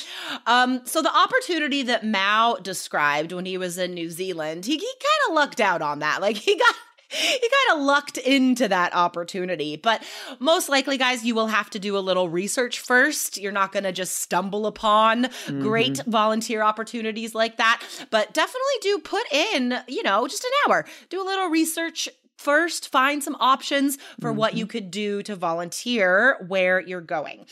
Um, 0.46 0.80
so 0.86 1.02
the 1.02 1.14
opportunity 1.14 1.82
that 1.82 2.06
Mao 2.06 2.56
described 2.62 3.32
when 3.32 3.44
he 3.44 3.58
was 3.58 3.76
in 3.76 3.92
New 3.92 4.08
Zealand, 4.08 4.64
he, 4.64 4.78
he 4.78 4.78
kind 4.78 5.28
of 5.28 5.34
lucked 5.34 5.60
out 5.60 5.82
on 5.82 5.98
that. 5.98 6.22
Like 6.22 6.36
he 6.36 6.56
got 6.56 6.74
he 7.14 7.38
kind 7.38 7.78
of 7.78 7.84
lucked 7.84 8.18
into 8.18 8.68
that 8.68 8.94
opportunity. 8.94 9.76
But 9.76 10.02
most 10.38 10.68
likely, 10.68 10.98
guys, 10.98 11.24
you 11.24 11.34
will 11.34 11.48
have 11.48 11.70
to 11.70 11.78
do 11.78 11.96
a 11.96 12.00
little 12.00 12.28
research 12.28 12.80
first. 12.80 13.38
You're 13.38 13.52
not 13.52 13.72
going 13.72 13.84
to 13.84 13.92
just 13.92 14.18
stumble 14.18 14.66
upon 14.66 15.24
mm-hmm. 15.24 15.62
great 15.62 16.02
volunteer 16.06 16.62
opportunities 16.62 17.34
like 17.34 17.56
that. 17.56 17.82
But 18.10 18.34
definitely 18.34 18.60
do 18.80 18.98
put 18.98 19.32
in, 19.32 19.78
you 19.88 20.02
know, 20.02 20.26
just 20.26 20.44
an 20.44 20.50
hour. 20.66 20.84
Do 21.08 21.22
a 21.22 21.24
little 21.24 21.48
research 21.48 22.08
first 22.36 22.90
find 22.90 23.22
some 23.22 23.36
options 23.40 23.96
for 24.20 24.30
mm-hmm. 24.30 24.38
what 24.38 24.54
you 24.54 24.66
could 24.66 24.90
do 24.90 25.22
to 25.22 25.34
volunteer 25.34 26.44
where 26.46 26.80
you're 26.80 27.00
going. 27.00 27.46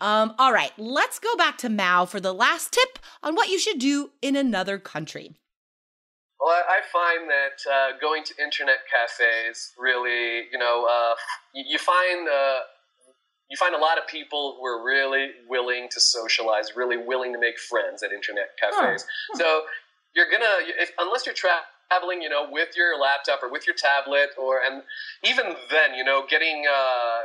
Um, 0.00 0.34
all 0.38 0.52
right, 0.52 0.72
let's 0.78 1.18
go 1.18 1.36
back 1.36 1.58
to 1.58 1.68
Mao 1.68 2.06
for 2.06 2.20
the 2.20 2.32
last 2.32 2.72
tip 2.72 2.98
on 3.22 3.34
what 3.34 3.48
you 3.48 3.58
should 3.58 3.78
do 3.78 4.10
in 4.22 4.36
another 4.36 4.78
country. 4.78 5.34
Well, 6.40 6.54
I, 6.54 6.80
find 6.92 7.28
that 7.28 7.58
uh, 7.68 7.98
going 8.00 8.22
to 8.24 8.34
internet 8.42 8.78
cafes 8.86 9.72
really, 9.76 10.46
you 10.52 10.58
know, 10.58 10.86
uh, 10.88 11.14
you, 11.52 11.64
you, 11.70 11.78
find 11.78 12.28
uh, 12.28 12.60
you 13.50 13.56
find 13.56 13.74
a 13.74 13.78
lot 13.78 13.98
of 13.98 14.06
people 14.06 14.56
who 14.58 14.64
are 14.64 14.84
really 14.84 15.30
willing 15.48 15.88
to 15.90 16.00
socialize, 16.00 16.76
really 16.76 16.96
willing 16.96 17.32
to 17.32 17.40
make 17.40 17.58
friends 17.58 18.04
at 18.04 18.12
internet 18.12 18.50
cafes. 18.60 19.04
Oh. 19.34 19.38
So 19.38 19.62
you're 20.14 20.30
gonna, 20.30 20.62
if, 20.78 20.92
unless 20.98 21.26
you're 21.26 21.34
traveling, 21.34 22.22
you 22.22 22.28
know, 22.28 22.46
with 22.50 22.76
your 22.76 22.98
laptop 23.00 23.42
or 23.42 23.50
with 23.50 23.66
your 23.66 23.76
tablet, 23.76 24.30
or 24.38 24.60
and 24.64 24.82
even 25.24 25.56
then, 25.70 25.94
you 25.96 26.04
know, 26.04 26.22
getting 26.30 26.64
uh, 26.70 27.20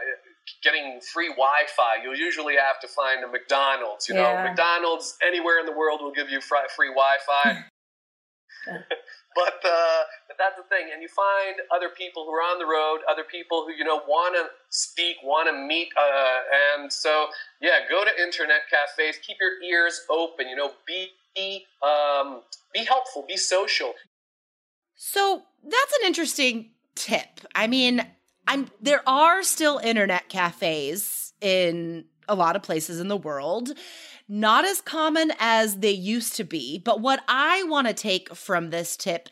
getting 0.63 0.99
free 1.01 1.29
Wi-Fi, 1.29 2.03
you'll 2.03 2.17
usually 2.17 2.55
have 2.55 2.79
to 2.79 2.87
find 2.87 3.23
a 3.23 3.27
McDonald's. 3.27 4.09
You 4.09 4.15
yeah. 4.15 4.43
know, 4.43 4.49
McDonald's 4.49 5.17
anywhere 5.25 5.59
in 5.59 5.67
the 5.67 5.71
world 5.71 6.01
will 6.01 6.13
give 6.13 6.29
you 6.29 6.41
free 6.41 6.89
Wi-Fi. 6.89 7.65
but 9.35 9.59
uh, 9.65 10.01
but 10.27 10.37
that's 10.37 10.57
the 10.57 10.63
thing, 10.69 10.89
and 10.93 11.01
you 11.01 11.07
find 11.09 11.55
other 11.73 11.89
people 11.89 12.25
who 12.25 12.31
are 12.31 12.41
on 12.41 12.59
the 12.59 12.65
road, 12.65 12.99
other 13.09 13.23
people 13.23 13.65
who 13.65 13.73
you 13.73 13.83
know 13.83 14.01
want 14.07 14.35
to 14.35 14.47
speak, 14.69 15.17
want 15.23 15.47
to 15.47 15.53
meet, 15.53 15.89
uh, 15.97 16.79
and 16.79 16.91
so 16.91 17.27
yeah, 17.61 17.79
go 17.89 18.03
to 18.03 18.11
internet 18.21 18.61
cafes, 18.69 19.17
keep 19.25 19.37
your 19.39 19.61
ears 19.63 20.01
open, 20.09 20.47
you 20.47 20.55
know, 20.55 20.71
be 20.87 21.09
um, 21.81 22.41
be 22.73 22.83
helpful, 22.85 23.25
be 23.27 23.37
social. 23.37 23.93
So 24.95 25.43
that's 25.63 25.93
an 26.01 26.07
interesting 26.07 26.71
tip. 26.95 27.41
I 27.55 27.67
mean, 27.67 28.05
I'm 28.47 28.69
there 28.81 29.01
are 29.07 29.43
still 29.43 29.79
internet 29.79 30.29
cafes 30.29 31.33
in 31.41 32.05
a 32.27 32.35
lot 32.35 32.55
of 32.55 32.63
places 32.63 32.99
in 32.99 33.07
the 33.07 33.17
world 33.17 33.73
not 34.27 34.65
as 34.65 34.81
common 34.81 35.31
as 35.39 35.77
they 35.77 35.91
used 35.91 36.35
to 36.37 36.43
be. 36.43 36.79
But 36.79 37.01
what 37.01 37.21
I 37.27 37.63
want 37.63 37.87
to 37.87 37.93
take 37.93 38.33
from 38.35 38.69
this 38.69 38.95
tip 38.95 39.29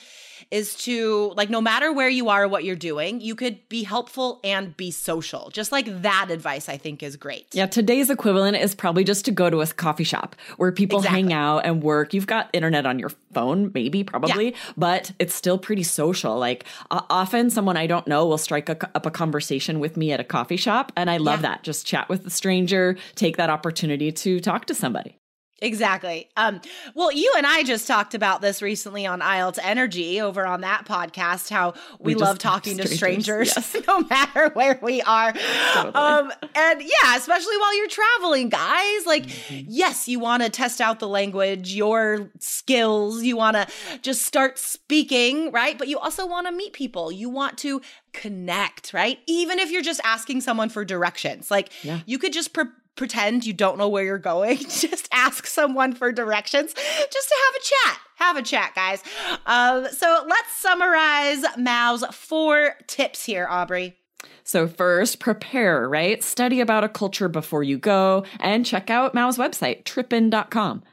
is 0.50 0.76
to 0.76 1.34
like 1.36 1.50
no 1.50 1.62
matter 1.62 1.92
where 1.92 2.10
you 2.10 2.30
are 2.30 2.48
what 2.48 2.64
you're 2.64 2.76
doing 2.76 3.22
you 3.22 3.36
could 3.36 3.58
be 3.70 3.84
helpful 3.84 4.40
and 4.44 4.76
be 4.78 4.92
social 4.92 5.50
just 5.52 5.72
like 5.72 6.02
that 6.02 6.30
advice 6.30 6.68
i 6.70 6.78
think 6.78 7.04
is 7.04 7.16
great 7.16 7.46
yeah 7.54 7.66
today's 7.66 8.10
equivalent 8.10 8.58
is 8.58 8.74
probably 8.74 9.04
just 9.04 9.26
to 9.26 9.32
go 9.32 9.50
to 9.50 9.62
a 9.62 9.68
coffee 9.68 10.04
shop 10.04 10.36
where 10.58 10.72
people 10.72 11.00
exactly. 11.00 11.22
hang 11.22 11.34
out 11.34 11.60
and 11.60 11.84
work 11.84 12.14
you've 12.14 12.28
got 12.28 12.50
internet 12.54 12.86
on 12.86 12.98
your 13.00 13.10
phone 13.34 13.72
maybe 13.74 14.04
probably 14.04 14.52
yeah. 14.52 14.58
but 14.78 15.12
it's 15.20 15.36
still 15.36 15.58
pretty 15.58 15.84
social 15.84 16.38
like 16.38 16.66
uh, 16.90 17.02
often 17.10 17.50
someone 17.50 17.78
i 17.78 17.88
don't 17.88 18.08
know 18.08 18.26
will 18.26 18.38
strike 18.38 18.70
a, 18.70 18.78
up 18.96 19.06
a 19.06 19.12
conversation 19.12 19.80
with 19.80 19.98
me 19.98 20.12
at 20.12 20.20
a 20.20 20.24
coffee 20.24 20.58
shop 20.58 20.92
and 20.96 21.10
i 21.10 21.18
love 21.18 21.40
yeah. 21.40 21.50
that 21.50 21.64
just 21.64 21.86
chat 21.86 22.10
with 22.10 22.26
a 22.26 22.30
stranger 22.30 22.98
take 23.16 23.38
that 23.38 23.50
opportunity 23.50 24.12
to 24.12 24.40
talk 24.40 24.66
to 24.66 24.74
somebody 24.74 25.21
Exactly. 25.64 26.28
Um, 26.36 26.60
well, 26.96 27.12
you 27.12 27.32
and 27.38 27.46
I 27.46 27.62
just 27.62 27.86
talked 27.86 28.16
about 28.16 28.42
this 28.42 28.64
recently 28.64 29.06
on 29.06 29.20
IELTS 29.22 29.60
Energy 29.62 30.20
over 30.20 30.44
on 30.44 30.62
that 30.62 30.86
podcast, 30.86 31.52
how 31.52 31.76
we, 32.00 32.16
we 32.16 32.22
love 32.22 32.40
talking 32.40 32.78
to 32.78 32.88
strangers, 32.88 33.54
yes. 33.56 33.76
no 33.88 34.00
matter 34.02 34.50
where 34.54 34.80
we 34.82 35.04
are. 35.04 35.32
Totally. 35.74 35.94
Um, 35.94 36.32
and 36.56 36.82
yeah, 36.82 37.16
especially 37.16 37.58
while 37.58 37.78
you're 37.78 37.88
traveling, 37.88 38.50
guys. 38.50 39.06
Like, 39.06 39.28
mm-hmm. 39.28 39.66
yes, 39.68 40.08
you 40.08 40.20
want 40.20 40.42
to 40.42 40.50
test 40.50 40.82
out 40.82 41.00
the 41.00 41.08
language, 41.08 41.76
your 41.76 42.32
skills, 42.40 43.22
you 43.22 43.38
want 43.38 43.56
to 43.56 43.68
just 44.02 44.24
start 44.24 44.58
speaking, 44.58 45.52
right? 45.52 45.78
But 45.78 45.88
you 45.88 46.00
also 46.00 46.26
want 46.26 46.48
to 46.48 46.52
meet 46.52 46.74
people. 46.74 47.12
You 47.12 47.30
want 47.30 47.60
to 47.60 47.84
connect, 48.14 48.94
right? 48.94 49.20
Even 49.28 49.60
if 49.60 49.72
you're 49.72 49.84
just 49.84 50.02
asking 50.04 50.42
someone 50.42 50.70
for 50.70 50.84
directions. 50.84 51.52
Like, 51.52 51.72
yeah. 51.84 52.00
you 52.08 52.18
could 52.18 52.34
just 52.34 52.52
pre- 52.52 52.66
pretend 52.96 53.46
you 53.46 53.54
don't 53.54 53.78
know 53.78 53.90
where 53.90 54.04
you're 54.04 54.18
going. 54.18 54.58
just 54.60 55.08
ask 55.12 55.46
someone 55.46 55.94
for 55.94 56.12
directions 56.12 56.74
just 56.74 57.30
to 57.30 57.36
have 57.46 57.56
a 57.56 57.64
chat. 57.64 58.00
Have 58.16 58.38
a 58.38 58.42
chat, 58.42 58.76
guys. 58.76 59.04
Um, 59.46 59.88
so 59.92 60.26
let's 60.28 60.56
summarize 60.56 61.44
Mao's 61.58 62.04
four 62.12 62.76
tips 62.88 63.26
here, 63.26 63.48
Aubrey. 63.50 63.98
So, 64.44 64.68
first, 64.68 65.20
prepare, 65.20 65.88
right? 65.88 66.24
Study 66.24 66.62
about 66.62 66.84
a 66.84 66.90
culture 66.90 67.30
before 67.30 67.64
you 67.64 67.78
go 67.78 68.26
and 68.40 68.66
check 68.66 68.90
out 68.90 69.14
Mao's 69.14 69.38
website, 69.38 69.86
tripppin.com. 69.86 70.84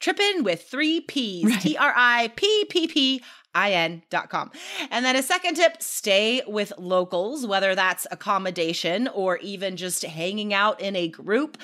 Tripppin 0.00 0.42
with 0.42 0.62
three 0.62 1.00
P's, 1.00 1.62
T 1.62 1.76
R 1.76 1.92
I 1.96 2.32
P 2.36 2.64
P 2.68 2.86
P 2.86 3.22
in.com. 3.54 4.50
And 4.90 5.04
then 5.04 5.16
a 5.16 5.22
second 5.22 5.54
tip 5.54 5.82
stay 5.82 6.42
with 6.46 6.72
locals, 6.78 7.46
whether 7.46 7.74
that's 7.74 8.06
accommodation 8.10 9.08
or 9.08 9.38
even 9.38 9.76
just 9.76 10.04
hanging 10.04 10.52
out 10.52 10.80
in 10.80 10.96
a 10.96 11.08
group. 11.08 11.58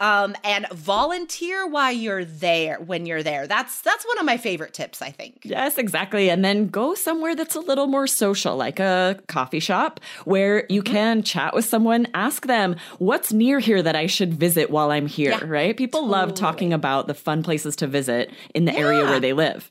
Um, 0.00 0.34
and 0.42 0.66
volunteer 0.72 1.66
while 1.66 1.92
you're 1.92 2.24
there 2.24 2.76
when 2.80 3.06
you're 3.06 3.22
there. 3.22 3.46
That's 3.46 3.80
that's 3.82 4.04
one 4.06 4.18
of 4.18 4.24
my 4.24 4.36
favorite 4.36 4.74
tips, 4.74 5.02
I 5.02 5.10
think. 5.10 5.40
Yes, 5.42 5.78
exactly. 5.78 6.30
And 6.30 6.44
then 6.44 6.68
go 6.68 6.94
somewhere 6.94 7.34
that's 7.34 7.54
a 7.54 7.60
little 7.60 7.86
more 7.86 8.06
social, 8.06 8.56
like 8.56 8.80
a 8.80 9.20
coffee 9.28 9.60
shop 9.60 10.00
where 10.24 10.66
you 10.68 10.82
mm-hmm. 10.82 10.92
can 10.92 11.22
chat 11.22 11.54
with 11.54 11.64
someone, 11.64 12.06
ask 12.14 12.46
them 12.46 12.76
what's 12.98 13.32
near 13.32 13.58
here 13.58 13.82
that 13.82 13.96
I 13.96 14.06
should 14.06 14.34
visit 14.34 14.70
while 14.70 14.90
I'm 14.90 15.06
here, 15.06 15.30
yeah, 15.30 15.44
right? 15.44 15.76
People 15.76 16.00
totally. 16.00 16.18
love 16.18 16.34
talking 16.34 16.72
about 16.72 17.06
the 17.06 17.14
fun 17.14 17.42
places 17.42 17.76
to 17.76 17.86
visit 17.86 18.30
in 18.54 18.64
the 18.64 18.72
yeah. 18.72 18.78
area 18.78 19.04
where 19.04 19.20
they 19.20 19.32
live. 19.32 19.70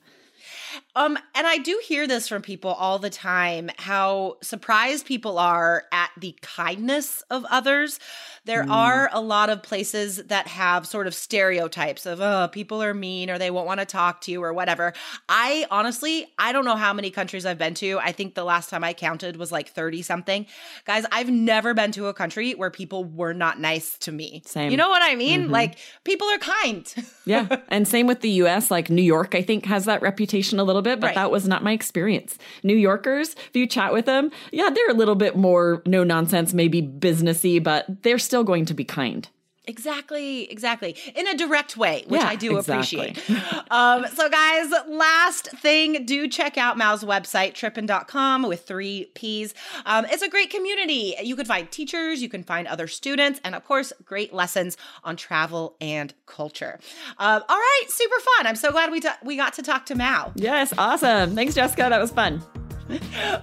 Um, 0.95 1.17
and 1.33 1.47
I 1.47 1.57
do 1.57 1.81
hear 1.83 2.05
this 2.07 2.27
from 2.27 2.41
people 2.43 2.71
all 2.71 2.99
the 2.99 3.09
time 3.09 3.71
how 3.77 4.37
surprised 4.41 5.05
people 5.05 5.39
are 5.39 5.85
at 5.91 6.11
the 6.17 6.35
kindness 6.41 7.23
of 7.31 7.45
others. 7.49 7.99
There 8.45 8.63
mm. 8.65 8.69
are 8.69 9.09
a 9.13 9.21
lot 9.21 9.49
of 9.49 9.63
places 9.63 10.17
that 10.17 10.47
have 10.47 10.85
sort 10.85 11.07
of 11.07 11.13
stereotypes 11.13 12.05
of, 12.05 12.19
oh, 12.19 12.49
people 12.51 12.83
are 12.83 12.93
mean 12.93 13.29
or 13.29 13.37
they 13.37 13.49
won't 13.49 13.67
want 13.67 13.79
to 13.79 13.85
talk 13.85 14.19
to 14.21 14.31
you 14.31 14.43
or 14.43 14.51
whatever. 14.51 14.91
I 15.29 15.65
honestly, 15.71 16.27
I 16.37 16.51
don't 16.51 16.65
know 16.65 16.75
how 16.75 16.91
many 16.91 17.09
countries 17.09 17.45
I've 17.45 17.57
been 17.57 17.73
to. 17.75 17.99
I 17.99 18.11
think 18.11 18.35
the 18.35 18.43
last 18.43 18.69
time 18.69 18.83
I 18.83 18.91
counted 18.91 19.37
was 19.37 19.51
like 19.51 19.69
30 19.69 20.01
something. 20.01 20.45
Guys, 20.85 21.05
I've 21.11 21.29
never 21.29 21.73
been 21.73 21.93
to 21.93 22.07
a 22.07 22.13
country 22.13 22.51
where 22.53 22.69
people 22.69 23.05
were 23.05 23.33
not 23.33 23.61
nice 23.61 23.97
to 23.99 24.11
me. 24.11 24.41
Same. 24.45 24.71
You 24.71 24.77
know 24.77 24.89
what 24.89 25.01
I 25.01 25.15
mean? 25.15 25.43
Mm-hmm. 25.43 25.51
Like, 25.51 25.77
people 26.03 26.27
are 26.27 26.37
kind. 26.39 26.93
yeah. 27.25 27.61
And 27.69 27.87
same 27.87 28.07
with 28.07 28.19
the 28.19 28.31
US. 28.31 28.69
Like, 28.69 28.89
New 28.89 29.01
York, 29.01 29.35
I 29.35 29.41
think, 29.41 29.65
has 29.67 29.85
that 29.85 30.01
reputation 30.01 30.59
a 30.59 30.65
little 30.65 30.81
bit, 30.81 30.99
but 30.99 31.07
right. 31.07 31.15
that 31.15 31.31
was 31.31 31.47
not 31.47 31.63
my 31.63 31.71
experience. 31.71 32.37
New 32.61 32.75
Yorkers, 32.75 33.35
if 33.35 33.55
you 33.55 33.67
chat 33.67 33.93
with 33.93 34.05
them, 34.05 34.31
yeah, 34.51 34.69
they're 34.69 34.89
a 34.89 34.95
little 34.95 35.15
bit 35.15 35.37
more 35.37 35.81
no 35.85 36.03
nonsense, 36.03 36.53
maybe 36.53 36.81
businessy, 36.81 37.63
but 37.63 37.85
they're 38.03 38.19
still 38.19 38.32
still 38.33 38.43
going 38.43 38.65
to 38.65 38.73
be 38.73 38.83
kind. 38.83 39.29
Exactly, 39.65 40.51
exactly. 40.51 40.97
In 41.15 41.27
a 41.27 41.37
direct 41.37 41.77
way, 41.77 42.03
which 42.07 42.19
yeah, 42.19 42.27
I 42.27 42.35
do 42.35 42.57
exactly. 42.57 43.09
appreciate. 43.11 43.71
um, 43.71 44.07
so, 44.07 44.27
guys, 44.27 44.71
last 44.87 45.51
thing, 45.51 46.03
do 46.03 46.27
check 46.27 46.57
out 46.57 46.75
Mao's 46.75 47.03
website, 47.03 47.53
tripppin.com 47.53 48.41
with 48.41 48.65
three 48.65 49.11
P's. 49.13 49.53
Um, 49.85 50.07
it's 50.09 50.23
a 50.23 50.29
great 50.29 50.49
community. 50.49 51.13
You 51.21 51.35
can 51.35 51.45
find 51.45 51.69
teachers, 51.69 52.23
you 52.23 52.27
can 52.27 52.43
find 52.43 52.67
other 52.67 52.87
students, 52.87 53.39
and 53.43 53.53
of 53.53 53.63
course, 53.65 53.93
great 54.03 54.33
lessons 54.33 54.77
on 55.03 55.15
travel 55.15 55.77
and 55.79 56.11
culture. 56.25 56.79
Um, 57.19 57.43
all 57.47 57.57
right, 57.57 57.83
super 57.87 58.19
fun. 58.19 58.47
I'm 58.47 58.55
so 58.55 58.71
glad 58.71 58.91
we, 58.91 58.99
we 59.23 59.37
got 59.37 59.53
to 59.53 59.61
talk 59.61 59.85
to 59.85 59.95
Mao. 59.95 60.31
Yes, 60.33 60.73
awesome. 60.75 61.35
Thanks, 61.35 61.53
Jessica. 61.53 61.85
That 61.87 62.01
was 62.01 62.09
fun. 62.09 62.41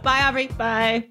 Bye, 0.02 0.22
Aubrey. 0.24 0.48
Bye. 0.48 1.10